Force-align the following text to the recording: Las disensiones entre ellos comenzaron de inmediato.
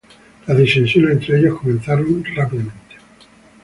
Las 0.47 0.57
disensiones 0.57 1.11
entre 1.11 1.37
ellos 1.37 1.59
comenzaron 1.59 2.23
de 2.23 2.31
inmediato. 2.41 2.71